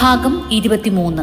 ഭാഗം 0.00 0.52
ഇരുപത്തിമൂന്ന്. 0.52 1.22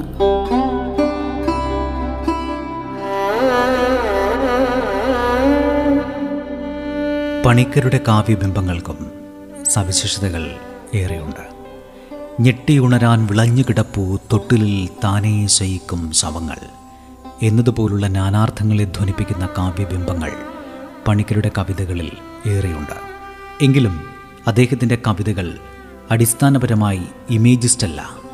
പണിക്കരുടെ 7.46 8.00
കാവ്യബിംബങ്ങൾക്കും 8.08 9.12
സവിശേഷതകൾ 9.64 10.56
ഏറെയുണ്ട്. 10.96 11.58
ഞെട്ടിയുണരാൻ 12.42 13.26
വിളഞ്ഞു 13.26 13.64
കിടപ്പൂ 13.70 14.18
തൊട്ടിലിൽ 14.34 14.90
താനേ 15.04 15.48
ശയിക്കും 15.48 16.12
ശവങ്ങൾ. 16.12 16.58
എന്നതുപോലുള്ള 17.44 18.08
നാനാർത്ഥങ്ങളെ 18.08 18.84
ധ്വനിപ്പിക്കുന്ന 18.84 19.50
കാവ്യബിംബങ്ങൾ 19.58 20.32
പണിക്കരുടെ 21.08 21.52
കവിതകളിൽ 21.58 22.12
ഏറെയുണ്ട്. 22.48 22.96
എങ്കിലും 23.62 24.02
അദ്ദേഹത്തിന്റെ 24.48 24.98
കവിതകൾ 25.08 25.58
അടിസ്ഥാനപരമായി 26.12 27.02
ഇമേജിസ്റ്റല്ല. 27.30 28.27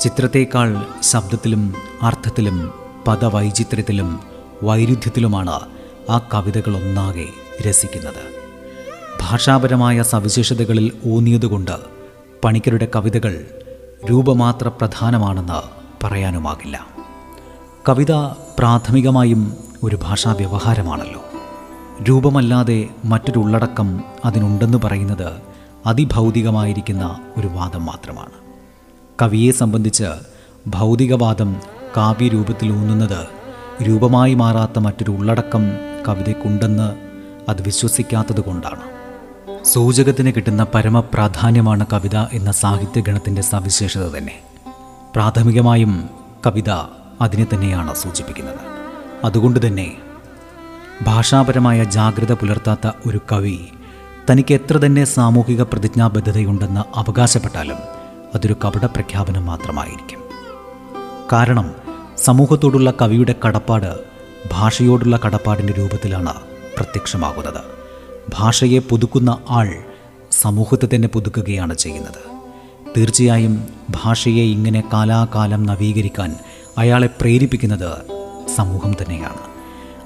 ചിത്രത്തേക്കാൾ 0.00 0.86
ശബ്ദത്തിലും 1.02 1.74
അർത്ഥത്തിലും 2.02 2.72
പദവൈചിത്രത്തിലും 3.08 4.20
വൈരുദ്ധ്യത്തിലുമാണ് 4.62 5.60
ആ 6.10 6.18
കവിതകളൊന്നാകെ 6.34 7.26
രസിക്കുന്നത്. 7.68 8.22
ഭാഷാപരമായ 9.20 10.02
സവിശേഷതകളിൽ 10.02 10.92
ഊന്നിയതുകൊണ്ട് 11.06 11.76
പണിക്കരുടെ 12.44 12.88
കവിതകൾ 12.96 13.44
രൂപമാത്ര 14.10 14.68
പ്രധാനമാണെന്ന് 14.68 15.60
പറയാനുമാകില്ല. 16.06 16.86
കവിത 17.88 18.12
പ്രാഥമികമായും 18.58 19.56
ഒരു 19.82 19.98
ഭാഷാ 20.02 20.32
വ്യവഹാരമാണല്ലോ 20.32 21.22
രൂപമല്ലാതെ 22.08 22.88
മറ്റൊരു 23.04 23.38
ഉള്ളടക്കം 23.38 24.00
അതിനുണ്ടെന്ന് 24.24 24.78
പറയുന്നത് 24.78 25.32
അതിഭൗതികമായിരിക്കുന്ന 25.86 27.20
ഒരു 27.36 27.46
വാദം 27.46 27.86
മാത്രമാണ്. 27.86 28.49
കവിയെ 29.22 29.52
സംബന്ധിച്ച് 29.52 30.04
ഭൗതികവാദം 30.66 31.60
കാവ്യരൂപത്തിൽ 31.96 32.72
ഊന്നുന്നത് 32.72 33.26
രൂപമായി 33.82 34.34
മാറാത്ത 34.34 34.78
മറ്റൊരു 34.78 35.10
ഉള്ളടക്കം 35.10 35.72
കവിതയ്ക്കുണ്ടെന്ന് 36.08 36.96
അത് 37.50 37.62
വിശ്വസിക്കാത്തത് 37.62 38.40
കൊണ്ടാണ്. 38.40 38.80
സൂചകത്തിന് 39.64 40.32
കിട്ടുന്ന 40.36 40.66
പരമപ്രാധാന്യമാണ് 40.74 41.86
കവിത 41.92 42.16
എന്ന 42.16 42.52
സാഹിത്യഗണത്തിന്റെ 42.52 43.42
സവിശേഷത 43.42 44.08
തന്നെ. 44.08 44.40
പ്രാഥമികമായും 45.14 46.08
കവിത 46.46 46.70
അതിനെ 47.20 47.46
തന്നെയാണ് 47.54 47.94
സൂചിപ്പിക്കുന്നത്. 47.94 48.60
അതുകൊണ്ട് 49.24 49.66
തന്നെ 49.66 49.96
ഭാഷാപരമായ 51.02 51.84
ജാഗ്രത 51.84 52.32
പുലർത്താത്ത 52.32 52.90
ഒരു 53.06 53.20
കവി 53.32 53.58
തനിക്ക് 54.30 54.54
എത്ര 54.54 54.76
തന്നെ 54.78 55.04
സാമൂഹിക 55.04 55.62
പ്രതിജ്ഞാബദ്ധതയുണ്ടെന്ന് 55.62 56.98
അവകാശപ്പെട്ടാലും 56.98 57.99
അതൊരു 58.34 58.56
കപട 58.64 58.86
പ്രഖ്യാപനം 58.86 59.46
മാത്രമായിരിക്കും. 59.46 60.20
കാരണം 61.32 61.74
സമൂഹത്തോടുള്ള 62.16 62.92
കവിയുടെ 63.02 63.34
കടപ്പാട് 63.46 63.98
ഭാഷയോടുള്ള 64.52 65.20
കടപ്പാടിന്റെ 65.26 65.72
രൂപത്തിലാണ് 65.72 66.34
പ്രത്യക്ഷമാകുന്നത്. 66.76 67.60
ഭാഷയെ 68.38 68.78
പുതുക്കുന്ന 68.78 69.38
ആൾ 69.50 69.84
സമൂഹത്തെ 70.30 70.88
തന്നെ 70.94 71.08
പുതുക്കുകയാണ് 71.08 71.74
ചെയ്യുന്നത്. 71.74 72.40
തീർച്ചയായും 72.96 73.68
ഭാഷയെ 73.90 74.42
ഇങ്ങനെ 74.42 74.84
കാലാകാലം 74.92 75.62
നവീകരിക്കാൻ 75.62 76.36
അയാളെ 76.78 77.06
പ്രേരിപ്പിക്കുന്നത് 77.06 77.96
സമൂഹം 78.56 78.92
തന്നെയാണ്. 78.92 79.38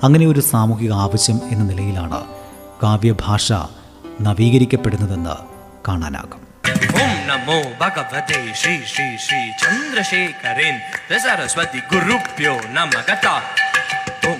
അങ്ങനെ 0.03 0.27
ഒരു 0.27 0.41
സാമൂഹിക 0.41 0.93
ആവശ്യം 0.93 1.41
എന്ന 1.51 1.65
നിലയിലാണ് 1.65 2.25
കാവ്യഭാഷ 2.83 3.53
നവീകരിക്കപ്പെടുന്നതെന്ന് 4.23 5.31
കാണാനാകും. 5.89 6.44
ओम 7.02 7.12
नमो 7.30 7.58
भगवते 7.82 8.40
श्री 8.62 8.76
श्री 8.94 9.18
श्री 9.26 9.42
चंद्रशेखरेन्द्र 9.62 11.20
सरस्वती 11.26 11.80
गुरुभ्यो 11.92 12.54
नमः 12.76 13.12
ओम 14.30 14.40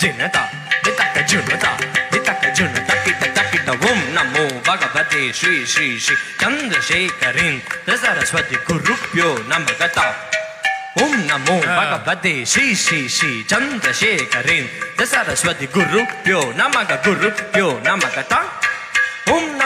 जनता 0.00 0.42
हितक 0.86 1.16
जुनता 1.30 1.70
हितक 2.12 2.44
जुनता 2.58 2.94
किट 3.04 3.22
तकिट 3.38 3.68
ओम 3.70 3.98
नमो 4.16 4.44
भगवते 4.68 5.32
श्री 5.40 5.64
श्री 5.74 5.98
श्री 6.06 6.16
चंद्रशेखरेन्द्र 6.40 7.96
सरस्वती 8.04 8.56
गुरुभ्यो 8.68 9.32
नमः 9.52 10.00
ओम 11.02 11.14
नमो 11.30 11.58
भगवते 11.66 12.34
श्री 12.54 12.74
श्री 12.84 13.08
श्री 13.18 13.42
चंद्रशेखरेन्द्र 13.50 15.04
सरस्वती 15.14 15.66
गुरुभ्यो 15.76 16.42
नमः 16.58 16.94
गुरुभ्यो 17.06 17.70
नमः 17.86 18.55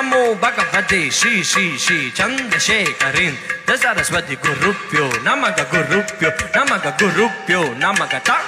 Namo 0.02 0.34
Bhagavate 0.34 1.12
Shri 1.14 1.44
Shri 1.44 1.78
Shri 1.78 2.10
Chandrasekharin 2.10 3.38
Dasaraswati 3.70 4.34
Gurupyo 4.34 5.06
Namaga 5.22 5.62
Gurupyo 5.70 6.34
Namaga 6.58 6.90
Gurupyo 6.98 7.78
Namaga 7.78 8.18
Tang 8.26 8.42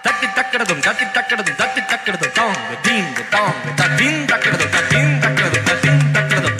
Tati 0.00 0.26
Takkaradum 0.32 0.80
Tati 0.80 1.04
Takkaradum 1.12 1.56
Tati 1.60 1.80
Takkaradum 1.84 2.32
Tong 2.32 2.56
Ding 2.80 3.04
Tong 3.28 3.52
Tatin 3.76 4.24
Takkaradum 4.24 4.70
Tatin 4.72 5.08
Takkaradum 5.20 6.56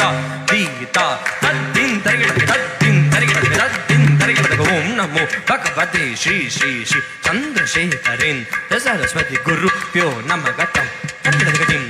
Tatin 5.73 6.17
Shri 6.17 6.51
Shri 6.53 6.85
Shri 6.85 7.01
Chandrasekharin 7.25 8.45
Dasaraswati 8.69 9.41
Gurupyo 9.41 10.21
Namaga 10.29 10.69
Tang 10.69 10.91
Tatin 11.25 11.89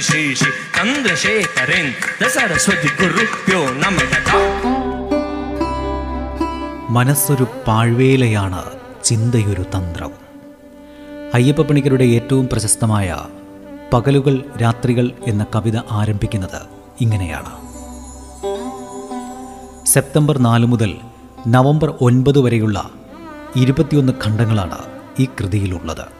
Shri 0.00 0.02
Shri 0.04 0.34
Shri 0.34 0.50
Chandrashekharendra 0.76 2.28
Saraswati 2.28 2.86
ಗುರುಪ್ಯೋ 2.86 3.58
ನಮಗ 3.58 4.12
മനസ്സൊരു 6.90 7.46
പാഴ്വേലയാണ് 7.66 8.64
ചിന്തയൊരു 9.04 9.62
തന്ത്രം. 9.62 10.10
അയ്യപ്പപ്പണിക്കരുടെ 11.34 12.04
ഏറ്റവും 12.04 12.48
പ്രശസ്തമായ 12.48 13.16
പകലുകൾ 13.92 14.44
രാത്രികൾ 14.62 15.10
എന്ന 15.26 15.46
കവിത 15.54 15.76
ആരംഭിക്കുന്നത് 15.90 16.62
ഇങ്ങനെയാണ്. 17.00 17.52
September 19.86 20.38
നാല് 20.38 20.66
മുതൽ 20.66 20.96
നവംബർ 21.46 21.94
ഒൻപത് 22.00 22.38
വരെയുള്ള 22.38 22.90
ഇരുപത്തിയൊന്ന് 23.56 24.12
ഖണ്ഡങ്ങളാണ് 24.24 24.78
ഈ 25.18 25.24
കൃതിയിലുള്ളത്. 25.24 26.15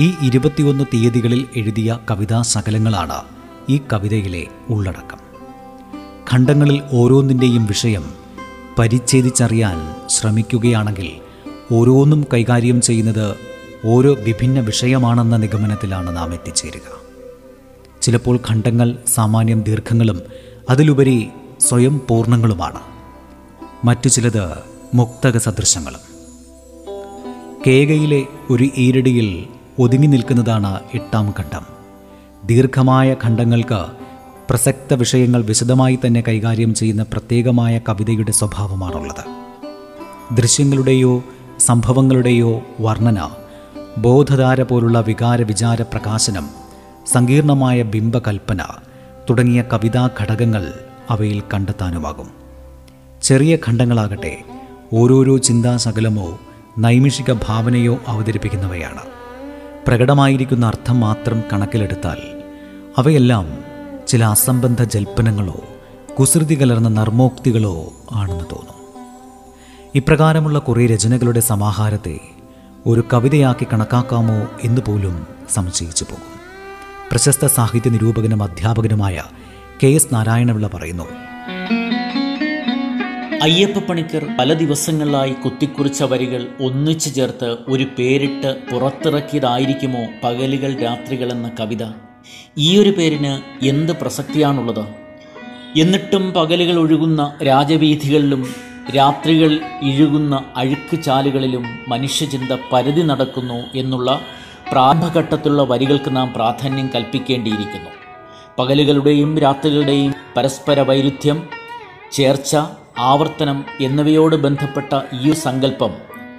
ഈ 0.00 0.14
ഇരുപത്തിയൊന്ന് 0.22 0.84
തീയതികളിൽ 0.94 1.46
എഴുതിയ 1.56 1.98
കവിതാ 2.10 2.42
സകലങ്ങളാണ് 2.42 3.18
ഈ 3.68 3.80
കവിതയിലെ 3.92 4.46
ഉള്ളടക്കം. 4.70 5.20
ഖണ്ഡങ്ങളിൽ 6.32 6.82
ഓരോന്നിന്റെയും 6.92 7.66
വിഷയം 7.66 8.04
പരിച്ഛേദിച്ചറിയാൻ 8.78 10.08
ശ്രമിക്കുകയാണെങ്കിൽ 10.08 11.10
ഓരോന്നും 11.72 12.26
കൈകാര്യം 12.32 12.80
ചെയ്യുന്നത് 12.80 13.34
ഓരോ 13.84 14.14
വിഭിന്ന 14.14 14.60
വിഷയമാണെന്ന 14.60 15.36
നിഗമനത്തിലാണ് 15.36 16.16
നാം 16.16 16.34
എത്തിച്ചേരുക. 16.34 16.88
ചിലപ്പോൾ 18.02 18.38
ഖണ്ഡങ്ങൾ 18.48 18.98
സാമാന്യം 19.06 19.62
ദീർഘങ്ങളും 19.62 20.22
അതിലുപരി 20.70 21.28
സ്വയം 21.60 22.00
പൂർണങ്ങളുമാണ് 22.08 22.80
മറ്റു 23.84 24.08
ചിലത് 24.08 24.44
മുക്തക 24.94 25.38
സദൃശങ്ങളും 25.38 26.04
കേകയിലെ 27.66 28.26
ഒരു 28.50 28.68
ഈരടിയിൽ 28.76 29.46
ഒതുങ്ങി 29.80 30.06
നിൽക്കുന്നതാണ് 30.06 30.80
എട്ടാം 30.94 31.34
ഘട്ടം. 31.38 31.66
ദീർഘമായ 32.44 33.16
ഖണ്ഡങ്ങൾക്ക് 33.24 33.86
പ്രസക്ത 34.50 34.94
വിഷയങ്ങൾ 34.94 35.42
വിശദമായി 35.42 35.98
തന്നെ 36.06 36.24
കൈകാര്യം 36.28 36.74
ചെയ്യുന്ന 36.74 37.02
പ്രത്യേകമായ 37.02 37.80
കവിതയുടെ 37.88 38.32
സ്വഭാവമാണുള്ളത്. 38.32 39.24
ദൃശ്യങ്ങളുടെയോ 40.36 41.24
സംഭവങ്ങളുടെയോ 41.58 42.62
വർണന 42.80 43.28
ബോധധാര 43.98 44.62
പോലുള്ള 44.62 45.00
വികാര 45.00 45.42
വിചാര 45.42 45.82
പ്രകാശനം 45.82 46.48
സങ്കീർണമായ 47.12 47.82
ബിംബകൽപ്പന 47.82 48.64
തുടങ്ങിയ 49.30 49.64
കവിതാ 49.72 50.10
ഘടകങ്ങൾ 50.20 50.72
അവയിൽ 51.10 51.42
കണ്ടെത്താനുമാകും. 51.54 52.30
ചെറിയ 53.22 53.58
ഖണ്ഡങ്ങളാകട്ടെ 53.68 54.38
ഓരോരോ 54.92 55.38
ചിന്താശകലമോ 55.38 56.38
നൈമിഷിക 56.78 57.32
ഭാവനയോ 57.32 57.98
അവതരിപ്പിക്കുന്നവയാണ്. 58.06 59.19
പ്രകടമായിരിക്കുന്ന 59.86 60.66
അർത്ഥം 60.66 61.00
മാത്രം 61.00 61.42
കണക്കിലെടുത്താൽ 61.52 62.16
അവയെല്ലാം 62.98 63.58
ചില 64.08 64.24
അസംബന്ധ 64.24 64.82
ജൽപ്പനങ്ങളോ 64.82 65.60
കുസൃതി 66.20 66.62
കലർന്ന 66.62 66.88
നർമ്മോക്തികളോ 66.88 67.92
ആണെന്ന് 68.12 68.44
തോന്നും. 68.44 68.74
ഇപ്രകാരമുള്ള 69.94 70.58
കുറേ 70.58 70.86
രചനകളുടെ 70.86 71.40
സമാഹാരത്തെ 71.40 72.20
ഒരു 72.86 73.04
കവിതയാക്കി 73.12 73.66
കണക്കാക്കാമോ 73.72 74.46
എന്ന് 74.62 74.80
പോലും 74.88 75.26
സംശയിച്ചു 75.50 76.04
പോകും. 76.04 76.40
പ്രശസ്ത 77.10 77.46
സാഹിത്യ 77.46 77.90
നിരൂപകനും 77.90 78.42
അധ്യാപകനുമായ 78.42 79.22
കെ 79.82 79.86
എസ് 79.86 80.14
നാരായണപിള്ള 80.14 80.66
പറയുന്നു 80.66 81.04
അയ്യപ്പപ്പണിക്കർ 83.42 84.26
പല 84.38 84.52
ദിവസങ്ങളിലായി 84.52 85.32
കുത്തിക്കുറിച്ച 85.32 86.02
വരികൾ 86.02 86.46
ഒന്നിച്ചു 86.60 87.10
ചേർത്ത് 87.10 87.56
ഒരു 87.68 87.84
പേരിട്ട് 87.98 88.50
പുറത്തിറക്കിയതായിരിക്കുമോ 88.70 90.02
പകലുകൾ 90.24 90.72
രാത്രികൾ 90.82 91.32
എന്ന 91.32 91.50
കവിത 91.60 91.84
ഒരു 92.78 92.90
പേരിന് 92.90 93.64
എന്ത് 93.64 93.92
പ്രസക്തിയാണുള്ളത്? 93.92 94.82
എന്നിട്ടും 95.76 96.32
പകലുകൾ 96.32 96.78
ഒഴുകുന്ന 96.80 97.36
രാജവീഥികളിലും 97.42 98.42
രാത്രികൾ 98.96 99.60
ഇഴുകുന്ന 99.82 100.42
അഴുക്ക് 100.56 101.02
ചാലുകളിലും 101.02 101.64
മനുഷ്യചിന്ത 101.88 102.52
പരിധി 102.72 103.00
നടക്കുന്നു 103.00 103.60
എന്നുള്ള 103.74 104.20
പ്രാരംഭഘട്ടത്തിലുള്ള 104.72 105.62
വരികൾക്ക് 105.62 106.16
നാം 106.16 106.32
പ്രാധാന്യം 106.32 106.90
കൽപ്പിക്കേണ്ടിയിരിക്കുന്നു. 106.94 107.90
പകലുകളുടെയും 108.58 109.38
രാത്രികളുടെയും 109.38 110.14
പരസ്പര 110.36 110.80
വൈരുദ്ധ്യം 110.80 111.40
ചേർച്ച 112.12 112.56
ആവർത്തനം 113.00 113.64
എന്നിവയോട് 113.80 114.36
ബന്ധപ്പെട്ട 114.36 115.00
ഈ 115.22 115.32
സങ്കല്പം 115.32 115.90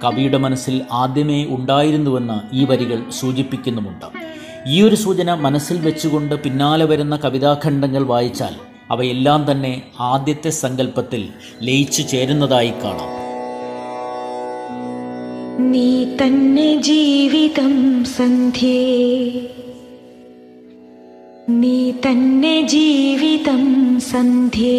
കവിയുടെ 0.04 0.38
മനസ്സിൽ 0.38 0.82
ആദ്യമേ 0.92 1.44
ഉണ്ടായിരുന്നുവെന്ന് 1.44 2.56
ഈ 2.56 2.64
വരികൾ 2.64 3.10
സൂചിപ്പിക്കുന്നുമുണ്ട്. 3.10 4.06
ഈ 4.66 4.82
ഒരു 4.82 4.94
സൂചന 4.94 5.34
മനസ്സിൽ 5.34 5.76
വെച്ചുകൊണ്ട് 5.78 6.34
പിന്നാലെ 6.34 6.84
വരുന്ന 6.84 7.16
കവിതാഖണ്ഡങ്ങൾ 7.16 8.02
വായിച്ചാൽ 8.02 8.54
അവയെല്ലാം 8.90 9.50
തന്നെ 9.50 9.82
ആദ്യത്തെ 10.00 10.50
സങ്കല്പത്തിൽ 10.50 11.28
ലയിച്ചു 11.62 12.02
ചേരുന്നതായി 12.02 12.72
കാണാം. 12.84 13.12
നീ 15.70 16.04
തന്നെ 16.04 16.82
ജീവിതം 16.82 18.04
സന്ധ്യേ. 18.04 19.40
നീ 21.48 21.90
തന്നെ 21.90 22.60
ജീവിതം 22.66 23.64
സന്ധ്യേ. 24.00 24.78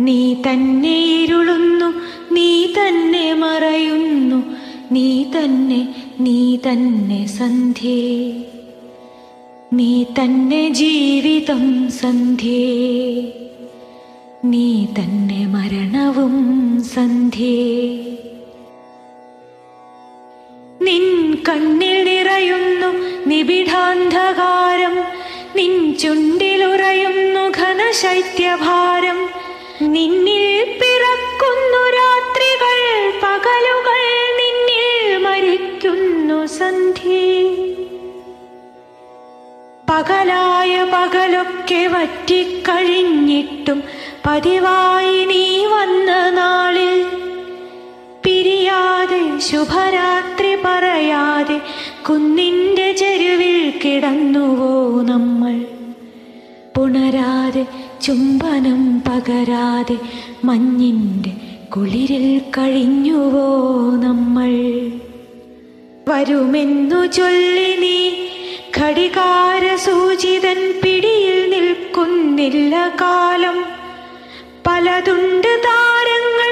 നീ 0.00 0.34
തന്നെ 0.34 1.22
ഇരുളുന്നു 1.22 1.86
നീ 2.34 2.66
തന്നെ 2.66 3.34
മറയുന്നു 3.34 4.42
നീ 4.92 5.24
തന്നെ 5.36 5.94
നീ 6.20 6.56
തന്നെ 6.56 7.26
സന്ധ്യേ. 7.26 8.32
നീ 9.72 10.02
തന്നെ 10.02 10.68
ജീവിതം 10.68 11.90
സന്ധ്യേ. 11.90 12.74
നീ 14.44 14.84
തന്നെ 14.84 15.46
മരണവും 15.46 16.34
സന്ധ്യേ. 16.82 17.74
നിൻ 20.82 21.34
കണ്ണിൽ 21.48 22.04
നിറയുന്നു 22.04 23.13
നിബിഡാന്ധകാരം 23.34 24.94
നിൻ 25.56 25.72
ചുണ്ടിലുറയുന്നു 26.00 27.44
ഘനശൈത്യഭാരം 27.58 29.18
നിന്നിൽ 29.94 30.44
പിറക്കുന്നു 30.80 31.80
രാത്രികൾ 31.96 32.76
പകലുകൾ 33.22 34.02
നിന്നിൽ 34.40 34.86
മരിക്കുന്നു 35.24 36.38
സന്ധി. 36.58 37.24
പകലായ 39.90 40.74
പകലൊക്കെ 40.94 41.82
വറ്റിക്കഴിഞ്ഞിട്ടും 41.94 43.80
പതിവായി 44.26 45.18
നീ 45.32 45.44
വന്ന 45.74 46.10
നാളിൽ. 46.38 46.94
പിരിയാതെ 48.24 49.22
ശുഭരാത്രി 49.48 50.52
പറയാതെ 50.64 51.58
കുന്നിന്റെ 52.08 52.92
ചെരുവിൽ 52.92 53.72
കിടന്നുവോ 53.84 55.02
നമ്മൾ? 55.02 55.64
പുണരാതെ 56.76 57.66
ചുംബനം 58.02 59.00
പകരാതെ 59.00 59.96
മഞ്ഞിന്റെ 60.44 61.32
കുളിരിൽ 61.68 62.38
കഴിഞ്ഞുവോ 62.58 63.48
നമ്മൾ? 63.96 64.52
വരുമെന്നു 66.08 67.06
ചൊല്ലി 67.06 67.76
നീ 67.80 68.10
ഘടികാര 68.80 69.76
സൂചിതൻ 69.76 70.80
പിടിയിൽ 70.84 71.50
നിൽക്കുന്നില്ല 71.50 72.88
കാലം. 73.00 73.64
പലതുണ്ട് 74.66 75.60
താരങ്ങൾ 75.64 76.50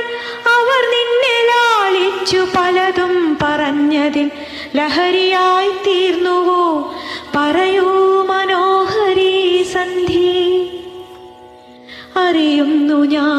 അവർ 0.59 0.83
നിന്നെ 0.95 1.37
ലാളിച്ചു 1.51 2.47
പലതും 2.57 3.39
പറഞ്ഞതിൽ 3.43 4.31
ലഹരിയായി 4.75 5.32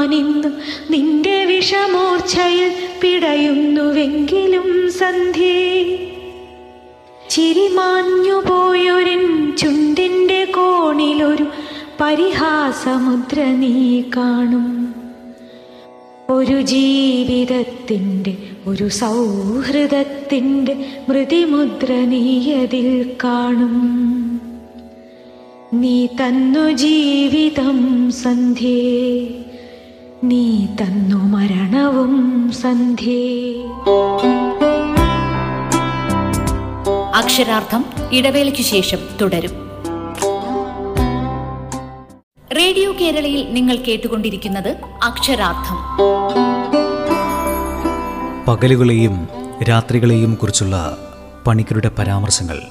ഞാനിന്ന് 0.03 0.47
നിന്റെ 0.93 1.45
വിഷമോർച്ചയിൽ 1.45 2.71
പിടയുന്നുവെങ്കിലും 3.01 4.91
സന്ധ്യ. 4.91 5.51
ചിരിമാഞ്ഞു 7.29 8.49
പോയൊരിൻ 8.49 9.55
ചുണ്ടിന്റെ 9.57 10.45
കോണിലൊരു 10.45 11.45
പരിഹാസമുദ്ര 12.01 13.43
നീ 13.43 14.01
കാണും. 14.17 14.95
ഒരു 16.29 16.61
ജീവിതത്തിന്റെ 16.61 18.37
ഒരു 18.67 18.87
സൗഹൃദത്തിന്റെ 18.87 20.85
മൃതിമുദ്ര 21.09 21.93
നീയതിൽ 21.93 23.15
കാണും. 23.23 24.03
നീ 25.73 26.05
തന്നു 26.05 26.71
ജീവിതം 26.71 28.11
സന്ധ്യേ. 28.11 29.27
നീ 30.23 30.65
തന്നു 30.65 31.15
മരണവും 31.15 32.51
സന്ധ്യേ. 32.51 33.53
അക്ഷരാർത്ഥം 37.15 37.85
ഇടവേളയ്ക്ക് 38.11 38.61
ശേഷം 38.61 38.97
തുടരും. 39.21 39.51
റേഡിയോ 42.57 42.93
കേരളയിൽ 43.01 43.53
നിങ്ങൾ 43.53 43.75
കേട്ടുകൊണ്ടിരിക്കുന്നത് 43.75 44.77
അക്ഷരാർത്ഥം. 45.03 45.77
പകലുകളെയും 48.47 49.27
രാത്രികളെയും 49.69 50.35
കുറിച്ചുള്ള 50.35 50.97
പണിക്കരുടെ 51.47 51.91
പരാമർശങ്ങൾ 51.99 52.61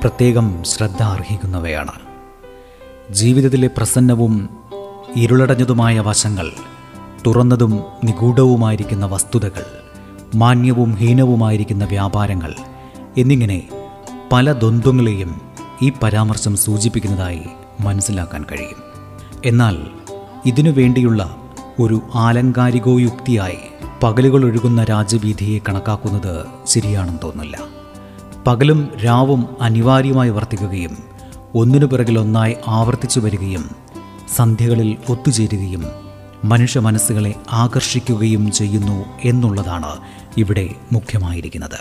പ്രത്യേകം 0.00 0.64
ശ്രദ്ധ 0.64 1.02
അർഹിക്കുന്നവയാണ്. 1.02 1.92
ജീവിതത്തിലെ 3.10 3.70
പ്രസന്നവും 3.76 4.48
ഇരുളടഞ്ഞതുമായ 5.16 6.00
വശങ്ങൾ 6.00 6.52
തുറന്നതും 7.26 7.80
നിഗൂഢവുമായിരിക്കുന്ന 8.04 9.06
വസ്തുതകൾ 9.06 9.64
മാന്യവും 10.34 10.94
ഹീനവുമായിരിക്കുന്ന 10.94 11.84
വ്യാപാരങ്ങൾ 11.84 12.54
എന്നിങ്ങനെ 13.18 13.68
പല 14.32 14.52
ദ്വന്ദ്വങ്ങളെയും 14.52 15.40
ഈ 15.82 15.92
പരാമർശം 16.02 16.56
സൂചിപ്പിക്കുന്നതായി 16.56 17.42
മനസ്സിലാക്കാൻ 17.80 18.44
കഴിയും. 18.52 18.76
എന്നാൽ 19.44 19.76
ഇതിനു 20.46 20.70
വേണ്ടിയുള്ള 20.70 21.36
ഒരു 21.80 22.00
ആലങ്കാരികോയുക്തിയായി 22.14 23.58
പകലുകൾ 24.02 24.44
ഒഴുകുന്ന 24.44 24.84
രാജവീഥിയെ 24.84 25.58
കണക്കാക്കുന്നത് 25.58 26.44
ശരിയാണെന്ന് 26.66 27.18
തോന്നില്ല 27.24 27.58
പകലും 28.46 28.88
രാവും 29.04 29.46
അനിവാര്യമായി 29.60 30.30
വർത്തിക്കുകയും 30.30 30.96
ഒന്നിനു 31.54 31.86
പിറകിലൊന്നായി 31.86 32.56
ആവർത്തിച്ചു 32.68 33.20
വരികയും 33.20 33.70
സന്ധ്യകളിൽ 34.36 34.96
ഒത്തുചേരുകയും 35.08 36.05
മനുഷ്യ 36.46 36.80
മനസ്സുകളെ 36.80 37.34
ആകർഷിക്കുകയും 37.52 38.52
ചെയ്യുന്നു 38.52 39.04
എന്നുള്ളതാണ് 39.24 39.92
ഇവിടെ 40.38 40.68
മുഖ്യമായിരിക്കുന്നത്. 40.92 41.78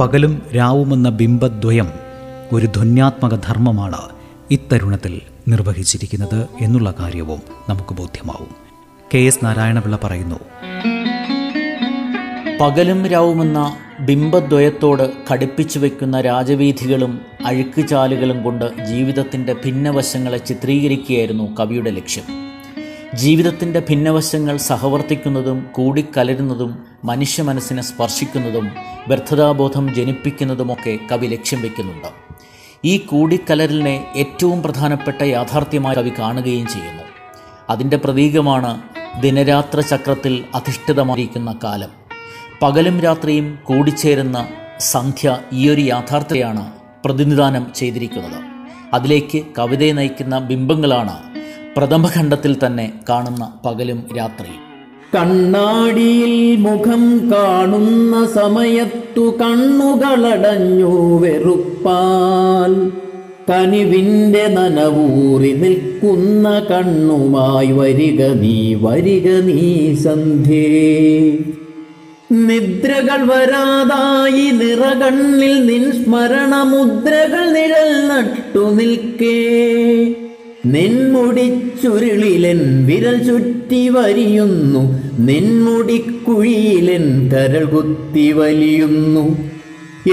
പകലും 0.00 0.42
രാവുമെന്ന 0.56 1.08
ബിംബദ്വയം 1.08 1.88
ഒരു 2.52 2.66
ധ്വന്യാത്മക 2.66 3.34
ധർമ്മമാണ് 3.34 4.02
ഇത്തരുണത്തിൽ 4.50 5.20
നിർവഹിച്ചിരിക്കുന്നത് 5.48 6.48
എന്നുള്ള 6.60 6.94
കാര്യവും 7.00 7.40
നമുക്ക് 7.68 7.94
ബോധ്യമാവും. 7.94 8.52
കെ 9.14 9.18
എസ് 9.18 9.44
നാരായണപിള്ള 9.44 9.98
പറയുന്നു 10.04 10.40
പകലും 12.60 13.06
രാവുമെന്ന 13.06 13.76
ബിംബദ്വയത്തോട് 14.00 15.12
ഘടിപ്പിച്ചു 15.30 15.78
വയ്ക്കുന്ന 15.78 16.20
രാജവീഥികളും 16.20 17.20
അഴുക്കുചാലുകളും 17.46 18.42
കൊണ്ട് 18.42 18.84
ജീവിതത്തിന്റെ 18.84 19.52
ഭിന്നവശങ്ങളെ 19.52 20.38
ചിത്രീകരിക്കുകയായിരുന്നു 20.38 21.56
കവിയുടെ 21.60 21.90
ലക്ഷ്യം. 21.90 22.24
ജീവിതത്തിന്റെ 23.14 23.80
ഭിന്നവശങ്ങൾ 23.80 24.56
സഹവർത്തിക്കുന്നതും 24.56 25.66
കൂടിക്കലരുന്നതും 25.72 26.78
മനുഷ്യ 27.04 27.42
മനസ്സിനെ 27.42 27.82
സ്പർശിക്കുന്നതും 27.82 28.70
വ്യർത്ഥതാബോധം 29.08 29.94
ജനിപ്പിക്കുന്നതുമൊക്കെ 29.94 30.98
കവി 31.12 31.26
ലക്ഷ്യം 31.26 31.62
വയ്ക്കുന്നുണ്ട് 31.62 32.08
ഈ 32.84 32.96
കൂടിക്കലരലിനെ 32.96 34.06
ഏറ്റവും 34.16 34.62
പ്രധാനപ്പെട്ട 34.62 35.22
യാഥാർത്ഥ്യമായി 35.22 35.96
കവി 35.96 36.12
കാണുകയും 36.18 36.66
ചെയ്യുന്നു. 36.66 37.02
അതിന്റെ 37.70 37.96
പ്രതീകമാണ് 37.96 38.82
ദിനരാത്ര 39.20 39.80
ചക്രത്തിൽ 39.80 40.44
അധിഷ്ഠിതമായിരിക്കുന്ന 40.54 41.58
കാലം. 41.64 41.88
പകലും 42.62 43.00
രാത്രിയും 43.00 43.58
കൂടിച്ചേരുന്ന 43.64 44.48
സന്ധ്യ 44.80 45.38
ഈയൊരു 45.52 45.80
യാഥാർത്ഥ്യമാണ് 45.80 46.77
പ്രതിനിധാനം 47.04 47.66
ചെയ്തിരിക്കുന്നത്. 47.76 48.40
അതിലേക്ക് 48.94 49.42
കവിതയെ 49.58 49.92
നയിക്കുന്ന 49.92 50.38
ബിംബങ്ങളാണ് 50.38 51.16
പ്രഥമഖണ്ഡത്തിൽ 51.76 52.56
തന്നെ 52.66 52.92
കാണുന്ന 53.08 53.52
പകലും 53.64 54.04
രാത്രിയും. 54.16 54.62
കണ്ണാടിയിൽ 55.14 56.56
മുഖം 56.56 57.32
കാണുന്ന 57.32 58.26
സമയത്തു 58.26 59.20
കണ്ണുകളടഞ്ഞു 59.20 61.20
വെറുപ്പാൽ. 61.20 62.90
കനിവിന്റെ 63.50 64.46
നനവൂറി 64.46 65.52
നിൽക്കുന്ന 65.52 66.62
കണ്ണുമായി 66.70 67.72
വരിക 67.72 68.26
നീ 68.26 68.74
വരിക 68.74 69.30
നീ 69.30 69.94
സന്ധ്യേ. 69.94 71.38
നിദ്രകൾ 72.32 73.26
വരാതായി 73.26 74.50
നിറകണ്ണിൽ 74.50 75.66
നിൻ 75.66 76.04
സ്മരണമുദ്രകൾ 76.04 77.52
നിഴൽ 77.52 78.06
നട്ടു 78.06 78.58
നിൽക്കേ. 78.58 80.14
നിൻമുടിച്ചുരുളിലൻ 80.66 82.86
വിരൽ 82.86 83.26
ചുറ്റി 83.26 83.88
വരിയുന്നു. 83.88 85.02
നിൻമുടിക്കുഴിയിലൻ 85.18 87.30
കരൾ 87.30 87.64
കുത്തി 87.64 88.32
വലിയുന്നു. 88.32 89.47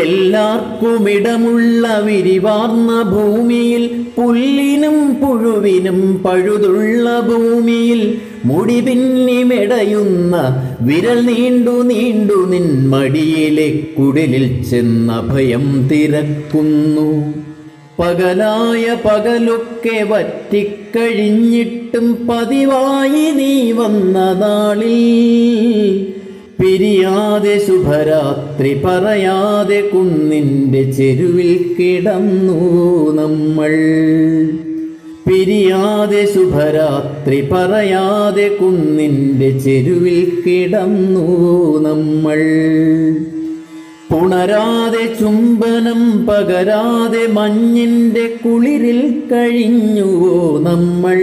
എല്ലാവർക്കുമിടമുള്ള 0.02 1.98
വിരിവാർന്ന 1.98 3.04
ഭൂമിയിൽ 3.04 4.06
പുല്ലിനും 4.16 5.16
പുഴുവിനും 5.16 6.22
പഴുതുള്ള 6.26 7.20
ഭൂമിയിൽ 7.20 8.18
മുടി 8.46 8.82
പിന്നിമെടയുന്ന 8.82 10.66
വിരൽ 10.82 11.26
നീണ്ടു 11.26 11.70
നീണ്ടു 11.70 12.48
നിൻ 12.48 12.90
മടിയിലെ 12.90 13.72
കുടിലിൽ 13.72 14.64
ചെന്ന 14.64 15.22
ഭയം 15.22 15.88
തിരക്കുന്നു. 15.92 17.34
പകലായ 18.00 18.98
പകലൊക്കെ 19.06 20.04
വറ്റിക്കഴിഞ്ഞിട്ടും 20.04 22.26
പതിവായി 22.30 23.32
നീ 23.32 23.72
വന്ന 23.72 24.34
നാളിൽ 24.34 24.96
പിരിയാതെ 26.60 27.62
ശുഭരാത്രി 27.68 28.82
പറയാതെ 28.86 29.82
കുന്നിന്റെ 29.82 30.92
ചെരുവിൽ 30.92 31.76
കിടന്നു 31.80 32.60
നമ്മൾ. 33.12 33.74
പിരിയാതെ 35.28 36.26
ശുഭരാത്രി 36.34 37.42
പറയാതെ 37.52 38.48
കുന്നിന്റെ 38.48 39.60
ചെരുവിൽ 39.60 40.42
കിടന്നു 40.46 41.28
നമ്മൾ. 41.78 42.40
പുണരാതെ 44.12 45.06
ചുംബനം 45.20 46.26
പകരാതെ 46.26 47.28
മഞ്ഞിന്റെ 47.28 48.28
കുളിരിൽ 48.46 49.24
കഴിഞ്ഞുവോ 49.32 50.60
നമ്മൾ? 50.60 51.20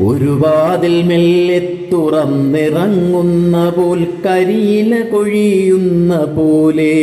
ഒരു 0.00 0.42
വാതിൽ 0.42 1.02
മെല്ലെ 1.02 1.88
തുറന്നിറങ്ങുന്ന 1.92 3.72
പോൽ 3.76 4.06
കരിയില 4.26 5.00
കൊഴിയുന്ന 5.00 6.18
പോലെ. 6.18 6.94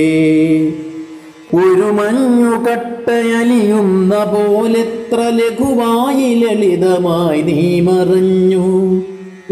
ഒരു 1.54 1.88
മഞ്ഞു 1.92 2.54
കട്ടയലിയുന്ന 2.68 4.16
പോലെത്ര 4.24 5.20
ലഘുവായി 5.22 6.34
ലളിതമായി 6.34 7.42
നീ 7.42 7.80
മറിഞ്ഞു. 7.80 8.66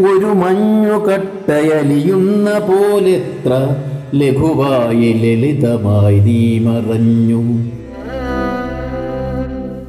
ഒരു 0.00 0.26
മഞ്ഞു 0.26 1.06
കട്ടയലിയുന്ന 1.06 2.58
പോലെത്ര 2.58 3.76
ലഘുവായി 4.14 5.12
ലളിതമായി 5.12 6.18
നീ 6.18 6.58
മറഞ്ഞു. 6.58 7.42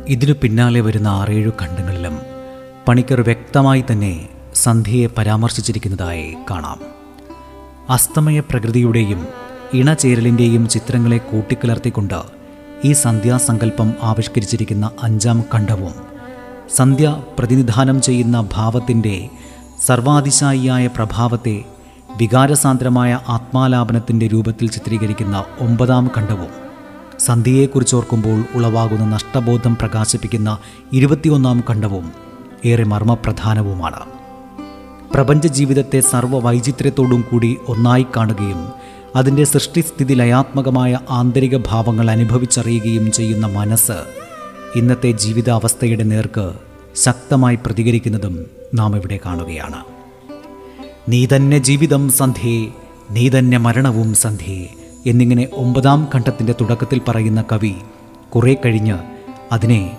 ഇതിനു 0.08 0.34
പിന്നാലെ 0.42 0.82
വരുന്ന 0.82 1.08
ആറേഴു 1.08 1.50
ഖണ്ഡങ്ങളിലും 1.62 2.15
പണിക്കർ 2.88 3.22
വ്യക്തമായി 3.22 3.84
തന്നെ 3.92 4.28
സന്ധ്യയെ 4.56 5.08
പരാമർശിച്ചിരിക്കുന്നതായി 5.08 6.36
കാണാം. 6.52 6.80
അസ്തമയ 7.90 8.40
പ്രകൃതിയുടെയും 8.40 9.28
ഇണചേരലിന്റെയും 9.74 10.68
ചിത്രങ്ങളെ 10.68 11.18
കൂട്ടിക്കലർത്തിക്കൊണ്ട് 11.18 12.20
ഈ 12.84 12.94
സന്ധ്യാസങ്കല്പം 12.94 13.94
ആവിഷ്കരിച്ചിരിക്കുന്ന 14.04 14.92
അഞ്ചാം 15.04 15.44
ഖണ്ഡവും 15.54 15.94
സന്ധ്യ 16.76 17.22
പ്രതിനിധാനം 17.40 18.02
ചെയ്യുന്ന 18.02 18.48
ഭാവത്തിന്റെ 18.54 19.30
സർവാതിശായിയായ 19.86 20.88
പ്രഭാവത്തെ 20.88 21.64
വികാരസാന്ദ്രമായ 22.18 23.20
ആത്മാലാപനത്തിന്റെ 23.28 24.28
രൂപത്തിൽ 24.28 24.70
ചിത്രീകരിക്കുന്ന 24.70 25.46
ഒമ്പതാം 25.60 26.12
ഖണ്ഡവും 26.18 26.52
സന്ധ്യയെക്കുറിച്ചോർക്കുമ്പോൾ 27.20 28.44
ഉളവാകുന്ന 28.56 29.06
നഷ്ടബോധം 29.06 29.76
പ്രകാശിപ്പിക്കുന്ന 29.76 30.58
ഇരുപത്തിയൊന്നാം 30.94 31.64
ഖണ്ഡവും 31.70 32.25
ഏറെ 32.66 32.84
മർമ്മപ്രധാനവുമാണ്. 32.84 34.00
പ്രപഞ്ച 35.14 35.48
ജീവിതത്തെ 35.48 36.00
സർവ 36.00 36.40
വൈചിത്ര്യത്തോടും 36.40 37.26
കൂടി 37.32 37.58
ഒന്നായി 37.68 38.06
കാണുകയും 38.16 38.68
അതിന്റെ 39.16 39.44
സൃഷ്ടിസ്ഥിതി 39.44 40.14
ലയാത്മകമായ 40.14 41.00
ആന്തരിക 41.10 41.58
ഭാവങ്ങൾ 41.58 42.12
അനുഭവിച്ചറിയുകയും 42.12 43.12
ചെയ്യുന്ന 43.12 43.48
മനസ്സ് 43.48 44.04
ഇന്നത്തെ 44.76 45.12
ജീവിതാവസ്ഥയുടെ 45.12 46.04
നേർക്ക് 46.04 46.54
ശക്തമായി 46.96 47.56
പ്രതികരിക്കുന്നതും 47.56 48.46
നാം 48.74 48.96
ഇവിടെ 48.96 49.20
കാണുകയാണ്. 49.26 49.84
നീ 51.10 51.28
തന്നെ 51.36 51.58
ജീവിതം 51.58 52.12
സന്ധ്യേ 52.12 52.68
നീ 53.12 53.30
തന്നെ 53.30 53.58
മരണവും 53.58 54.14
സന്ധ്യേ 54.14 54.70
എന്നിങ്ങനെ 55.06 55.48
ഒമ്പതാം 55.54 56.08
ഖണ്ഡത്തിന്റെ 56.16 56.56
തുടക്കത്തിൽ 56.62 57.02
പറയുന്ന 57.08 57.44
കവി 57.52 57.74
കുറെ 58.36 58.58
കഴിഞ്ഞ് 58.66 58.98
അതിനെ 59.52 59.98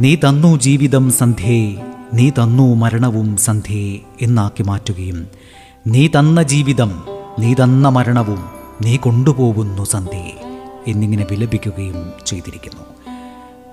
നീ 0.00 0.14
തന്നു 0.14 0.56
ജീവിതം 0.56 1.10
സന്ധ്യേ 1.10 1.76
നീ 2.14 2.30
തന്നു 2.30 2.74
മരണവും 2.74 3.36
സന്ധ്യയെ 3.36 3.98
എന്നാക്കി 4.20 4.62
മാറ്റുകയും 4.62 5.26
നീ 5.86 6.08
തന്ന 6.08 6.42
ജീവിതം 6.42 7.02
നീ 7.38 7.54
തന്ന 7.54 7.88
മരണവും 7.88 8.44
നീ 8.82 8.96
കൊണ്ടുപോകുന്നു 8.96 9.84
സന്ധ്യയെ 9.84 10.34
എന്നിങ്ങനെ 10.86 11.26
വിലപിക്കുകയും 11.30 12.12
ചെയ്തിരിക്കുന്നു. 12.26 12.84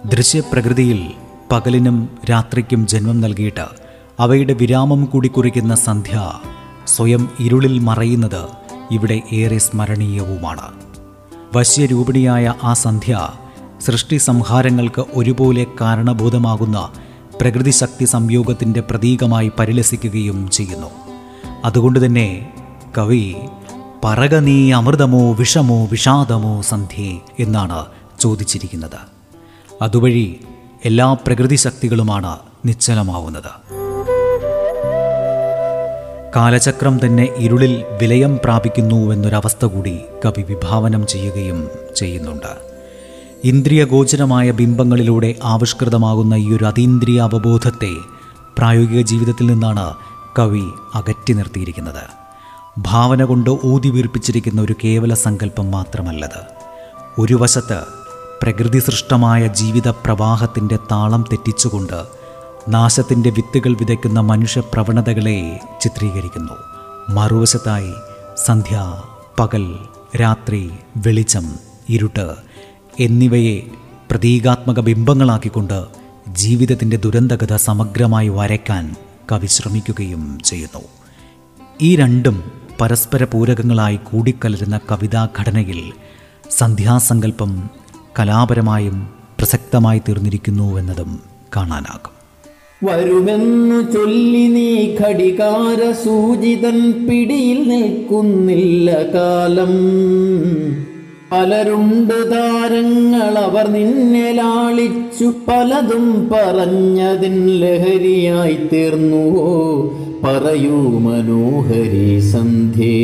ദൃശ്യപ്രകൃതിയിൽ 0.05 1.11
പകലിനും 1.51 2.09
രാത്രിക്കും 2.29 2.87
ജന്മം 2.87 3.21
നൽകിയിട്ട് 3.21 3.65
അവയുടെ 4.19 4.53
വിരാമം 4.53 5.05
കൂടി 5.05 5.27
കുറിക്കുന്ന 5.27 5.75
സന്ധ്യ 5.75 6.31
സ്വയം 6.87 7.29
ഇരുളിൽ 7.39 7.79
മറയുന്നത് 7.79 8.47
ഇവിടെ 8.91 9.21
ഏറെ 9.33 9.57
സ്മരണീയവുമാണ്. 9.57 10.73
വശ്യരൂപിണിയായ 11.55 12.53
ആ 12.63 12.73
സന്ധ്യ 12.73 13.29
സൃഷ്ടി 13.81 14.17
സംഹാരങ്ങൾക്ക് 14.17 15.05
ഒരുപോലെ 15.13 15.65
കാരണഭൂതമാകുന്ന 15.81 16.89
പ്രകൃതി 17.41 17.71
ശക്തി 17.71 18.05
സംയോഗത്തിന്റെ 18.05 18.79
പ്രതീകമായി 18.79 19.51
പരിലസിക്കുകയും 19.59 20.49
ചെയ്യുന്നു. 20.49 20.87
അതുകൊണ്ട് 21.65 22.05
തന്നെ 22.05 22.53
കവി 22.97 23.35
പറക 24.03 24.35
നീ 24.35 24.71
അമൃതമോ 24.71 25.33
വിഷമോ 25.33 25.85
വിഷാദമോ 25.85 26.61
സന്ധ്യേ 26.61 27.19
എന്നാണ് 27.39 27.85
ചോദിച്ചിരിക്കുന്നത്. 28.19 28.99
അതുവഴി 29.81 30.39
എല്ലാ 30.85 31.13
പ്രകൃതി 31.13 31.55
ശക്തികളുമാണ് 31.55 32.39
നിശ്ചലമാവുന്നത്. 32.65 33.51
കാലചക്രം 36.35 36.99
തന്നെ 37.05 37.29
ഇരുളിൽ 37.37 37.83
വിലയം 38.01 38.39
പ്രാപിക്കുന്നുവെന്നൊരവസ്ഥ 38.43 39.65
കൂടി 39.65 39.99
കവി 40.25 40.41
വിഭാവനം 40.41 41.07
ചെയ്യുകയും 41.07 41.69
ചെയ്യുന്നുണ്ട്. 41.95 42.74
ഇന്ദ്രിയഗോചരമായ 43.45 44.51
ബിംബങ്ങളിലൂടെ 44.51 45.35
ആവിഷ്കൃതമാകുന്ന 45.43 46.33
ഈ 46.33 46.53
ഒരു 46.53 46.63
അതീന്ദ്രിയ 46.63 47.21
അവബോധത്തെ 47.21 47.95
പ്രായോഗിക 48.57 49.01
ജീവിതത്തിൽ 49.01 49.45
നിന്നാണ് 49.45 49.93
കവി 50.39 50.63
അകറ്റി 50.95 51.33
നിർത്തിയിരിക്കുന്നത്. 51.33 52.03
ഭാവന 52.77 53.23
കൊണ്ട് 53.23 53.49
ഊതി 53.65 53.89
വീർപ്പിച്ചിരിക്കുന്ന 53.89 54.61
ഒരു 54.61 54.75
കേവല 54.83 55.13
സങ്കല്പം 55.13 55.71
മാത്രമല്ലത്. 55.71 56.39
ഒരു 57.19 57.33
വശത്ത് 57.33 57.83
പ്രകൃതി 58.43 58.79
സൃഷ്ടമായ 58.79 59.47
ജീവിത 59.47 59.87
പ്രവാഹത്തിന്റെ 59.89 60.75
താളം 60.91 61.25
തെറ്റിച്ചുകൊണ്ട് 61.31 61.99
നാശത്തിന്റെ 62.69 63.29
വിത്തുകൾ 63.29 63.69
വിതയ്ക്കുന്ന 63.69 64.19
മനുഷ്യ 64.19 64.61
പ്രവണതകളെ 64.61 65.59
ചിത്രീകരിക്കുന്നു. 65.81 66.53
മറുവശത്തായി 67.09 67.93
സന്ധ്യ 68.45 68.93
പകൽ 69.39 69.75
രാത്രി 70.21 70.71
വെളിച്ചം 70.97 71.75
ഇരുട്ട് 71.89 72.54
എന്നിവയെ 72.99 73.61
പ്രതീകാത്മക 74.11 74.79
ബിംബങ്ങളാക്കിക്കൊണ്ട് 74.79 75.85
ജീവിതത്തിന്റെ 76.33 76.97
ദുരന്തകഥ 76.97 77.55
സമഗ്രമായി 77.55 78.29
വരയ്ക്കാൻ 78.29 78.95
കവി 79.31 79.47
ശ്രമിക്കുകയും 79.47 80.37
ചെയ്യുന്നു. 80.45 80.81
ഈ 81.81 81.95
രണ്ടും 81.95 82.51
പരസ്പര 82.81 83.23
പൂരകങ്ങളായി 83.23 83.95
കൂടിക്കലരുന്ന 83.95 84.79
കവിതാഘടനയിൽ 84.91 85.93
സന്ധ്യാസങ്കല്പം 86.51 87.69
കലാപരമായും 88.19 89.09
പ്രസക്തമായി 89.37 89.99
തീർന്നിരിക്കുന്നുവെന്നതും 89.99 91.19
കാണാനാകും. 91.55 92.15
വരുമെന്നു 92.89 93.91
ചൊല്ലി 93.91 94.47
നീ 94.47 94.95
ഘടികാര 94.95 95.91
സൂചിതൻ 95.91 97.07
പിടിയിൽ 97.09 97.69
നിൽക്കുന്നില്ല 97.69 98.91
കാലം. 98.91 99.75
പലരുണ്ട് 101.31 102.31
താരങ്ങൾ 102.31 103.39
അവർ 103.39 103.67
നിന്നെ 103.67 104.31
ലാളിച്ചു 104.31 105.33
പലതും 105.47 106.29
പറഞ്ഞതിൻ 106.31 107.47
ലഹരിയായി 107.59 108.57
തീർന്നുവോ? 108.73 109.47
പറയൂ 110.23 110.77
മനോഹരി 110.99 112.19
സന്ധ്യേ 112.31 112.95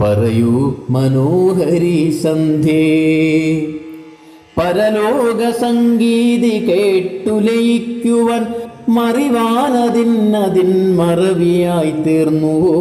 പറയൂ 0.00 0.52
മനോഹരി 0.90 2.10
സന്ധ്യേ 2.22 2.84
പരലോക 4.58 5.50
സംഗീതി 5.60 6.66
കേട്ടുലയിക്കുവാൻ 6.68 8.44
മറിവാനതിന്നതിൻ 8.88 10.70
മറവിയായി 10.96 11.90
തീർന്നുവോ? 12.06 12.76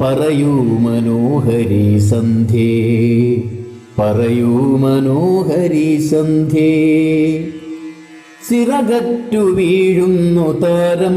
പറയൂ 0.00 0.54
മനോഹരി 0.78 1.98
സന്ധ്യേ 2.10 2.72
പറയൂ 3.98 4.76
മനോഹരി 4.76 6.02
സന്ധ്യേ. 6.02 7.48
സിറകറ്റു 8.48 9.38
വീഴുന്നു 9.38 10.60
താരം. 10.60 11.14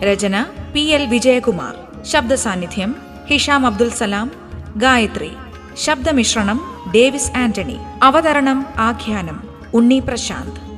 രചന 0.03 0.45
പി 0.73 0.79
എൽ 0.79 1.05
വിജയകുമാർ. 1.05 2.03
ശബ്ദ 2.03 2.33
സാന്നിധ്യം 2.33 2.95
ഹിഷാം 3.27 3.65
അബ്ദുൽ 3.65 3.89
സലാം. 3.89 4.31
ഗായത്രി 4.75 5.31
ശബ്ദമിശ്രണം 5.77 6.91
ഡേവിസ് 6.95 7.31
ആന്റണി. 7.37 7.77
അവതരണം 8.03 8.65
ആഖ്യാനം 8.77 9.49
ഉണ്ണി 9.73 9.99
പ്രശാന്ത്. 9.99 10.70